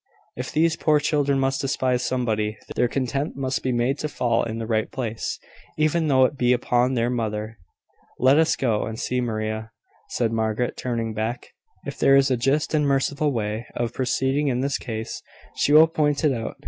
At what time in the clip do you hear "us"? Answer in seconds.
8.39-8.55